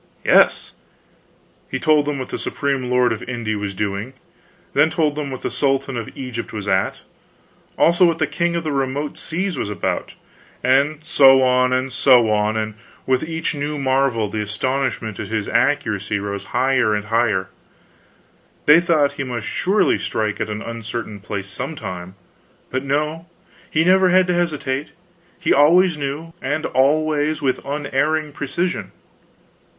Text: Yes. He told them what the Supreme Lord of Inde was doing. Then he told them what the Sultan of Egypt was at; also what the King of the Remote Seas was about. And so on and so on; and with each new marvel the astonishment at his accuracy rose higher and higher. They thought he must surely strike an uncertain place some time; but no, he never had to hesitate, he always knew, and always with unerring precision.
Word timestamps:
Yes. 0.23 0.71
He 1.69 1.77
told 1.79 2.07
them 2.07 2.17
what 2.17 2.29
the 2.29 2.39
Supreme 2.39 2.89
Lord 2.89 3.13
of 3.13 3.21
Inde 3.29 3.59
was 3.59 3.75
doing. 3.75 4.13
Then 4.73 4.89
he 4.89 4.95
told 4.95 5.15
them 5.15 5.29
what 5.29 5.43
the 5.43 5.51
Sultan 5.51 5.95
of 5.95 6.09
Egypt 6.17 6.51
was 6.51 6.67
at; 6.67 7.01
also 7.77 8.05
what 8.07 8.17
the 8.17 8.25
King 8.25 8.55
of 8.55 8.63
the 8.63 8.71
Remote 8.71 9.19
Seas 9.19 9.59
was 9.59 9.69
about. 9.69 10.15
And 10.63 11.03
so 11.03 11.43
on 11.43 11.71
and 11.71 11.93
so 11.93 12.31
on; 12.31 12.57
and 12.57 12.73
with 13.05 13.21
each 13.21 13.53
new 13.53 13.77
marvel 13.77 14.27
the 14.27 14.41
astonishment 14.41 15.19
at 15.19 15.27
his 15.27 15.47
accuracy 15.47 16.17
rose 16.17 16.45
higher 16.45 16.95
and 16.95 17.05
higher. 17.05 17.49
They 18.65 18.79
thought 18.79 19.13
he 19.21 19.23
must 19.23 19.45
surely 19.45 19.99
strike 19.99 20.39
an 20.39 20.63
uncertain 20.63 21.19
place 21.19 21.47
some 21.47 21.75
time; 21.75 22.15
but 22.71 22.83
no, 22.83 23.27
he 23.69 23.83
never 23.85 24.09
had 24.09 24.25
to 24.25 24.33
hesitate, 24.33 24.93
he 25.39 25.53
always 25.53 25.95
knew, 25.95 26.33
and 26.41 26.65
always 26.65 27.39
with 27.43 27.63
unerring 27.63 28.31
precision. 28.31 28.93